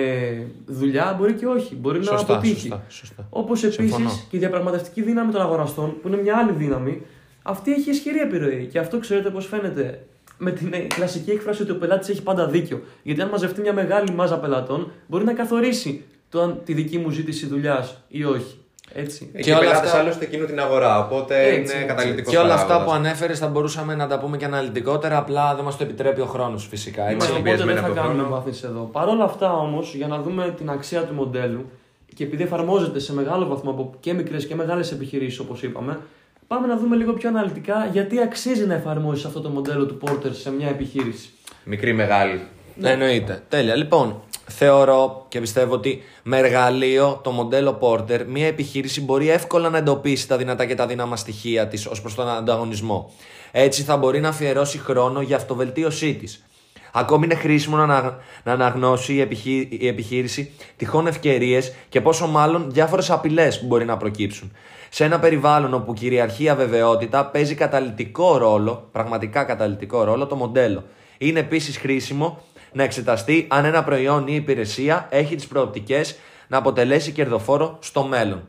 δουλειά, 0.65 1.15
μπορεί 1.19 1.33
και 1.33 1.45
όχι. 1.45 1.75
Μπορεί 1.75 1.99
να 1.99 2.03
Σωστά, 2.05 2.33
αποτύχει. 2.33 2.59
σωστά, 2.59 2.83
σωστά. 2.89 3.27
Όπως 3.29 3.63
επίσης 3.63 3.79
Συμφωνώ. 3.93 4.09
και 4.29 4.35
η 4.37 4.39
διαπραγματευτική 4.39 5.01
δύναμη 5.01 5.31
των 5.31 5.41
αγοραστών, 5.41 6.01
που 6.01 6.07
είναι 6.07 6.21
μια 6.21 6.37
άλλη 6.37 6.51
δύναμη, 6.51 7.01
αυτή 7.41 7.71
έχει 7.73 7.89
ισχυρή 7.89 8.19
επιρροή. 8.19 8.67
Και 8.71 8.79
αυτό 8.79 8.99
ξέρετε 8.99 9.29
πώς 9.29 9.45
φαίνεται. 9.45 10.05
Με 10.37 10.51
την 10.51 10.73
ε, 10.73 10.77
κλασική 10.77 11.31
έκφραση 11.31 11.61
ότι 11.61 11.71
ο 11.71 11.77
πελάτης 11.77 12.09
έχει 12.09 12.23
πάντα 12.23 12.47
δίκιο. 12.47 12.81
Γιατί 13.03 13.21
αν 13.21 13.29
μαζευτεί 13.29 13.61
μια 13.61 13.73
μεγάλη 13.73 14.11
μάζα 14.11 14.39
πελατών, 14.39 14.91
μπορεί 15.07 15.23
να 15.25 15.33
καθορίσει 15.33 16.03
το 16.29 16.41
αν 16.41 16.61
τη 16.65 16.73
δική 16.73 16.97
μου 16.97 17.09
ζήτηση 17.09 17.45
δουλειάς 17.45 18.03
ή 18.07 18.23
όχι. 18.23 18.60
Έτσι. 18.93 19.29
Και, 19.35 19.41
Και 19.41 19.49
οι 19.49 19.53
όλα 19.53 19.59
πελάτες 19.61 19.81
αυτά- 19.89 19.99
άλλωστε 19.99 20.25
εκείνου 20.25 20.45
την 20.45 20.59
αγορά. 20.59 20.99
Οπότε 21.05 21.39
Έτσι, 21.47 21.53
είναι 21.53 21.61
έτσι. 21.73 21.85
καταλητικό 21.85 22.29
Και 22.31 22.37
όλα 22.37 22.53
αυτά 22.53 22.83
που 22.83 22.91
ανέφερες 22.91 23.39
θα 23.39 23.47
μπορούσαμε 23.47 23.95
να 23.95 24.07
τα 24.07 24.19
πούμε 24.19 24.37
και 24.37 24.45
αναλυτικότερα, 24.45 25.17
απλά 25.17 25.55
δεν 25.55 25.63
μας 25.63 25.77
το 25.77 25.83
επιτρέπει 25.83 26.21
ο 26.21 26.25
χρόνος 26.25 26.67
φυσικά. 26.67 27.01
Είμαστε 27.11 27.15
Έτσι. 27.15 27.31
Ναι, 27.31 27.37
οπότε 27.39 27.55
δεν 27.55 27.65
πιεσμένοι 27.65 27.79
θα 27.79 27.85
από 27.85 27.95
το 27.95 28.01
κάνουμε 28.01 28.23
χρόνο. 28.23 28.35
μάθηση 28.35 28.63
εδώ. 28.65 28.89
Παρ' 28.91 29.07
όλα 29.07 29.23
αυτά 29.23 29.53
όμως, 29.53 29.93
για 29.95 30.07
να 30.07 30.21
δούμε 30.21 30.53
την 30.57 30.69
αξία 30.69 31.01
του 31.03 31.13
μοντέλου 31.13 31.69
και 32.15 32.23
επειδή 32.23 32.43
εφαρμόζεται 32.43 32.99
σε 32.99 33.13
μεγάλο 33.13 33.45
βαθμό 33.47 33.69
από 33.71 33.93
και 33.99 34.13
μικρές 34.13 34.45
και 34.47 34.55
μεγάλες 34.55 34.91
επιχειρήσεις, 34.91 35.39
όπως 35.39 35.63
είπαμε, 35.63 35.99
πάμε 36.47 36.67
να 36.67 36.77
δούμε 36.77 36.95
λίγο 36.95 37.13
πιο 37.13 37.29
αναλυτικά 37.29 37.89
γιατί 37.91 38.21
αξίζει 38.21 38.65
να 38.65 38.73
εφαρμόσεις 38.73 39.25
αυτό 39.25 39.41
το 39.41 39.49
μοντέλο 39.49 39.85
του 39.85 39.97
Porter 40.05 40.29
σε 40.31 40.51
μια 40.51 40.67
επιχείρηση. 40.67 41.29
Μικρή, 41.63 41.93
μεγάλη. 41.93 42.41
Ναι, 42.75 42.89
εννοείται. 42.91 43.41
Τέλεια. 43.49 43.75
Λοιπόν, 43.75 44.21
θεωρώ 44.51 45.25
και 45.27 45.39
πιστεύω 45.39 45.73
ότι 45.73 46.01
με 46.23 46.37
εργαλείο 46.37 47.19
το 47.23 47.31
μοντέλο 47.31 47.77
Porter 47.81 48.25
μια 48.27 48.47
επιχείρηση 48.47 49.01
μπορεί 49.01 49.29
εύκολα 49.29 49.69
να 49.69 49.77
εντοπίσει 49.77 50.27
τα 50.27 50.37
δυνατά 50.37 50.65
και 50.65 50.75
τα 50.75 50.87
δύναμα 50.87 51.15
στοιχεία 51.15 51.67
της 51.67 51.85
ως 51.85 52.01
προς 52.01 52.15
τον 52.15 52.29
ανταγωνισμό. 52.29 53.11
Έτσι 53.51 53.83
θα 53.83 53.97
μπορεί 53.97 54.19
να 54.19 54.29
αφιερώσει 54.29 54.77
χρόνο 54.77 55.21
για 55.21 55.35
αυτοβελτίωσή 55.35 56.13
της. 56.13 56.45
Ακόμη 56.93 57.25
είναι 57.25 57.35
χρήσιμο 57.35 57.75
να, 57.77 57.83
ανα- 57.83 58.17
να 58.43 58.51
αναγνώσει 58.51 59.13
η, 59.13 59.21
επιχει- 59.21 59.81
η 59.81 59.87
επιχείρηση 59.87 60.51
τυχόν 60.75 61.07
ευκαιρίες 61.07 61.73
και 61.89 62.01
πόσο 62.01 62.27
μάλλον 62.27 62.71
διάφορες 62.71 63.09
απειλές 63.11 63.59
που 63.59 63.65
μπορεί 63.65 63.85
να 63.85 63.97
προκύψουν. 63.97 64.51
Σε 64.89 65.03
ένα 65.03 65.19
περιβάλλον 65.19 65.73
όπου 65.73 65.93
κυριαρχεί 65.93 66.43
η 66.43 66.49
αβεβαιότητα, 66.49 67.25
παίζει 67.25 67.55
καταλητικό 67.55 68.37
ρόλο, 68.37 68.87
πραγματικά 68.91 69.43
καταλητικό 69.43 70.03
ρόλο, 70.03 70.27
το 70.27 70.35
μοντέλο. 70.35 70.83
Είναι 71.17 71.39
επίσης 71.39 71.77
χρήσιμο 71.77 72.41
να 72.73 72.83
εξεταστεί 72.83 73.47
αν 73.49 73.65
ένα 73.65 73.83
προϊόν 73.83 74.27
ή 74.27 74.35
υπηρεσία 74.35 75.07
έχει 75.11 75.35
τις 75.35 75.47
προοπτικές 75.47 76.15
να 76.47 76.57
αποτελέσει 76.57 77.11
κερδοφόρο 77.11 77.77
στο 77.81 78.03
μέλλον. 78.03 78.41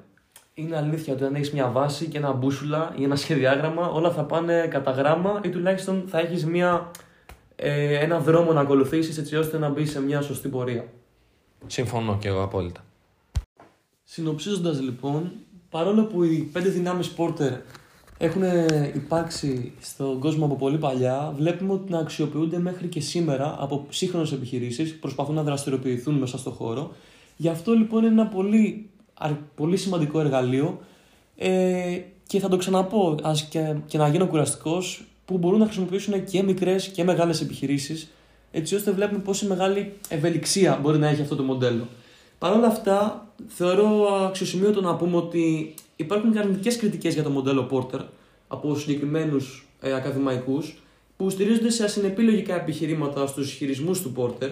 Είναι 0.54 0.76
αλήθεια 0.76 1.12
ότι 1.12 1.24
αν 1.24 1.34
έχεις 1.34 1.52
μια 1.52 1.68
βάση 1.68 2.06
και 2.06 2.18
ένα 2.18 2.32
μπούσουλα 2.32 2.94
ή 2.96 3.04
ένα 3.04 3.16
σχεδιάγραμμα, 3.16 3.88
όλα 3.88 4.10
θα 4.10 4.24
πάνε 4.24 4.66
κατά 4.70 4.90
γράμμα 4.90 5.40
ή 5.44 5.48
τουλάχιστον 5.48 6.04
θα 6.06 6.18
έχεις 6.18 6.46
ε, 7.56 7.98
ένα 7.98 8.18
δρόμο 8.18 8.52
να 8.52 8.60
ακολουθήσεις 8.60 9.18
έτσι 9.18 9.36
ώστε 9.36 9.58
να 9.58 9.68
μπεις 9.68 9.90
σε 9.90 10.02
μια 10.02 10.20
σωστή 10.20 10.48
πορεία. 10.48 10.84
Συμφωνώ 11.66 12.18
και 12.18 12.28
εγώ 12.28 12.42
απόλυτα. 12.42 12.84
Συνοψίζοντας 14.04 14.80
λοιπόν, 14.80 15.32
παρόλο 15.70 16.04
που 16.04 16.22
οι 16.22 16.50
πέντε 16.52 16.68
δυνάμεις 16.68 17.14
Porter 17.16 17.52
έχουν 18.24 18.42
υπάρξει 18.94 19.72
στον 19.80 20.18
κόσμο 20.18 20.44
από 20.44 20.56
πολύ 20.56 20.78
παλιά, 20.78 21.34
βλέπουμε 21.36 21.72
ότι 21.72 21.92
να 21.92 21.98
αξιοποιούνται 21.98 22.58
μέχρι 22.58 22.88
και 22.88 23.00
σήμερα 23.00 23.56
από 23.58 23.86
σύγχρονες 23.88 24.32
επιχειρήσεις 24.32 24.92
που 24.92 24.98
προσπαθούν 24.98 25.34
να 25.34 25.42
δραστηριοποιηθούν 25.42 26.14
μέσα 26.14 26.38
στον 26.38 26.52
χώρο. 26.52 26.92
Γι' 27.36 27.48
αυτό 27.48 27.72
λοιπόν 27.72 28.04
είναι 28.04 28.12
ένα 28.12 28.26
πολύ, 28.26 28.90
αρ- 29.14 29.32
πολύ 29.54 29.76
σημαντικό 29.76 30.20
εργαλείο 30.20 30.80
ε, 31.36 31.98
και 32.26 32.40
θα 32.40 32.48
το 32.48 32.56
ξαναπώ 32.56 33.16
ας 33.22 33.42
και, 33.42 33.74
και 33.86 33.98
να 33.98 34.08
γίνω 34.08 34.26
κουραστικός 34.26 35.04
που 35.24 35.38
μπορούν 35.38 35.58
να 35.58 35.64
χρησιμοποιήσουν 35.64 36.24
και 36.24 36.42
μικρές 36.42 36.88
και 36.88 37.04
μεγάλες 37.04 37.40
επιχειρήσεις 37.40 38.10
έτσι 38.50 38.74
ώστε 38.74 38.90
βλέπουμε 38.90 39.20
πόση 39.20 39.46
μεγάλη 39.46 39.92
ευελιξία 40.08 40.78
μπορεί 40.82 40.98
να 40.98 41.08
έχει 41.08 41.22
αυτό 41.22 41.36
το 41.36 41.42
μοντέλο. 41.42 41.86
Παρ' 42.38 42.56
όλα 42.56 42.66
αυτά, 42.66 43.26
θεωρώ 43.46 44.06
αξιοσημείωτο 44.26 44.80
να 44.80 44.96
πούμε 44.96 45.16
ότι 45.16 45.74
υπάρχουν 46.02 46.32
και 46.32 46.38
αρνητικέ 46.38 46.76
κριτικές 46.76 47.14
για 47.14 47.22
το 47.22 47.30
μοντέλο 47.30 47.68
Porter 47.72 48.00
από 48.48 48.74
συγκεκριμένους 48.74 49.68
ε, 49.80 49.94
ακαδημαϊκούς 49.94 50.82
που 51.16 51.30
στηρίζονται 51.30 51.70
σε 51.70 51.84
ασυνεπή 51.84 52.22
λογικά 52.22 52.54
επιχειρήματα 52.54 53.26
στους 53.26 53.50
ισχυρισμούς 53.50 54.02
του 54.02 54.12
Porter 54.16 54.50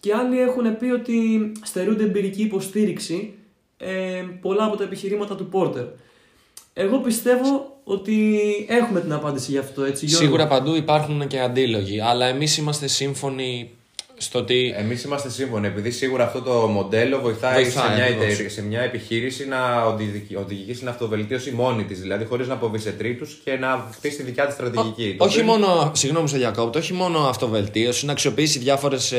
και 0.00 0.14
άλλοι 0.14 0.40
έχουν 0.40 0.76
πει 0.76 0.84
ότι 0.84 1.52
στερούνται 1.62 2.04
εμπειρική 2.04 2.42
υποστήριξη 2.42 3.34
ε, 3.76 4.22
πολλά 4.40 4.64
από 4.64 4.76
τα 4.76 4.84
επιχειρήματα 4.84 5.36
του 5.36 5.48
Porter. 5.52 5.86
Εγώ 6.72 6.98
πιστεύω 6.98 7.80
ότι 7.84 8.40
έχουμε 8.68 9.00
την 9.00 9.12
απάντηση 9.12 9.50
γι' 9.50 9.58
αυτό, 9.58 9.84
έτσι. 9.84 10.06
Γιώργο; 10.06 10.26
Σίγουρα 10.26 10.46
παντού 10.46 10.74
υπάρχουν 10.74 11.26
και 11.26 11.40
αντίλογοι, 11.40 12.00
αλλά 12.00 12.26
εμείς 12.26 12.56
είμαστε 12.56 12.86
σύμφωνοι 12.86 13.75
στο 14.18 14.38
ότι. 14.38 14.74
Εμείς 14.76 15.02
είμαστε 15.04 15.30
σύμφωνοι, 15.30 15.66
επειδή 15.66 15.90
σίγουρα 15.90 16.24
αυτό 16.24 16.40
το 16.42 16.50
μοντέλο 16.52 17.20
βοηθάει, 17.20 17.62
Βοηθάει, 17.62 17.88
σε, 17.88 17.94
μια 17.94 18.04
ακριβώς. 18.04 18.24
εταιρεία, 18.32 18.50
σε 18.50 18.62
μια 18.62 18.80
επιχείρηση 18.80 19.48
να 19.48 19.82
οδηγεί- 19.84 20.36
οδηγήσει 20.38 20.74
στην 20.76 20.88
αυτοβελτίωση 20.88 21.50
μόνη 21.50 21.84
της, 21.84 22.00
δηλαδή 22.00 22.24
χωρίς 22.24 22.48
να 22.48 22.54
αποβεί 22.54 22.78
σε 22.78 22.90
τρίτους 22.90 23.40
και 23.44 23.52
να 23.56 23.88
χτίσει 23.92 24.16
τη 24.16 24.22
δικιά 24.22 24.44
της 24.46 24.54
στρατηγική. 24.54 25.14
Το 25.18 25.24
Όχι 25.24 25.40
οποίο 25.40 25.54
είναι- 25.54 25.66
μόνο, 25.66 25.90
συγγνώμη 25.94 26.28
σε 26.28 26.36
διακόπτω, 26.36 26.78
όχι 26.78 26.92
μόνο 26.92 27.18
αυτοβελτίωση, 27.18 28.06
να 28.06 28.12
αξιοποιήσει 28.12 28.58
διάφορες 28.58 29.12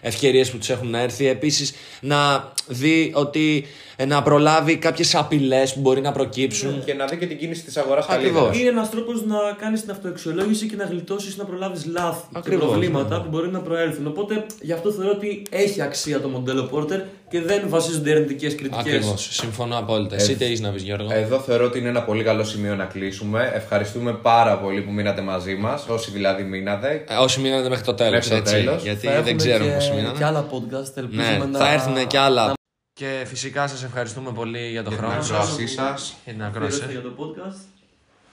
ευκαιρίες 0.00 0.50
που 0.50 0.58
του 0.58 0.72
έχουν 0.72 0.94
έρθει. 0.94 1.26
Επίσης 1.28 1.74
να 2.00 2.52
δει 2.66 3.12
ότι 3.14 3.66
ε, 3.96 4.04
να 4.04 4.22
προλάβει 4.22 4.76
κάποιες 4.76 5.14
απειλές 5.14 5.74
που 5.74 5.80
μπορεί 5.80 6.00
να 6.00 6.12
προκύψουν. 6.12 6.84
Και 6.84 6.94
να 6.94 7.06
δει 7.06 7.16
και 7.16 7.26
την 7.26 7.38
κίνηση 7.38 7.62
της 7.62 7.76
αγοράς 7.76 8.06
Ακριβώς. 8.08 8.40
καλύτερα. 8.40 8.60
Είναι 8.60 8.68
ένας 8.70 8.90
τρόπος 8.90 9.24
να 9.24 9.36
κάνεις 9.58 9.80
την 9.80 9.90
αυτοεξιολόγηση 9.90 10.66
και 10.66 10.76
να 10.76 10.84
γλιτώσεις 10.84 11.36
να 11.36 11.44
προλάβεις 11.44 11.86
λάθη 11.86 12.22
και 12.32 12.38
Ακριβώς, 12.38 12.68
προβλήματα 12.68 13.16
ναι. 13.16 13.22
που 13.22 13.28
μπορεί 13.30 13.48
να 13.50 13.60
προέλθουν. 13.60 14.06
Οπότε 14.06 14.43
γι' 14.60 14.72
αυτό 14.72 14.90
θεωρώ 14.92 15.10
ότι 15.10 15.42
έχει 15.50 15.82
αξία 15.82 16.20
το 16.20 16.28
μοντέλο 16.28 16.70
Porter 16.72 17.00
και 17.30 17.40
δεν 17.40 17.68
βασίζονται 17.68 18.10
αρνητικές 18.12 18.54
κριτικές. 18.54 18.78
Ακριβώς. 18.94 19.28
Συμφωνώ 19.32 19.78
απόλυτα. 19.78 20.14
Εσύ 20.14 20.36
τι 20.36 20.44
έχεις 20.44 20.60
να 20.60 20.70
πεις, 20.70 20.82
Γιώργο; 20.82 21.12
Εδώ 21.12 21.38
θεωρώ 21.40 21.64
ότι 21.64 21.78
είναι 21.78 21.88
ένα 21.88 22.02
πολύ 22.02 22.22
καλό 22.24 22.44
σημείο 22.44 22.74
να 22.74 22.84
κλείσουμε. 22.84 23.50
Ευχαριστούμε 23.54 24.12
πάρα 24.12 24.58
πολύ 24.58 24.80
που 24.80 24.92
μείνατε 24.92 25.20
μαζί 25.20 25.54
μας, 25.54 25.86
όσοι 25.88 26.10
δηλαδή 26.10 26.42
μείνατε. 26.42 27.04
Ε, 27.08 27.14
Όσοι 27.14 27.40
μείνατε 27.40 27.68
μέχρι 27.68 27.84
το 27.84 27.94
τέλος, 27.94 28.12
Μέχρι 28.12 28.28
το 28.30 28.36
έτσι. 28.36 28.52
τέλος. 28.54 28.82
Γιατί 28.82 29.06
Θα 29.06 29.12
δεν 29.12 29.20
έχουμε 29.20 29.34
ξέρουμε 29.36 29.76
και, 29.80 29.86
πώ 29.88 29.94
μείνανε. 29.94 30.18
και 30.18 30.24
άλλα 30.24 30.46
podcast. 30.50 30.90
Ελπίζουμε 30.96 31.38
Ναι, 31.38 31.44
να... 31.44 31.58
θα 31.58 31.72
έρθουν 31.72 32.06
και 32.06 32.18
άλλα. 32.18 32.46
να 32.46 32.52
Και 32.92 33.22
φυσικά 33.26 33.68
σας 33.68 33.84
ευχαριστούμε 33.84 34.30
πολύ 34.32 34.68
για 34.70 34.82
τον 34.82 34.92
Για 34.92 35.02
την 35.02 35.10
χρόνο 35.10 35.24
σα. 35.24 35.34
ακρόασή 35.34 35.66
σας. 35.66 36.14
Για 36.24 36.32
την 36.32 36.42
ακρόαση. 36.42 36.82
για 36.90 37.02
το 37.02 37.12
podcast. 37.18 37.58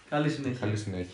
Καλή 0.10 0.30
συνέχεια. 0.30 0.58
Καλή 0.60 0.78
συνέχεια. 0.78 1.06